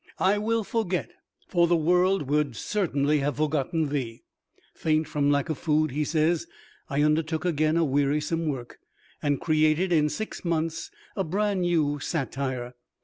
[0.17, 1.11] I will forget,
[1.47, 4.23] for the world would certainly have forgotten thee."
[4.73, 6.47] Faint from lack of food, he says,
[6.89, 8.79] "I undertook again a wearisome work,
[9.21, 12.73] and created in six months a brand new satire."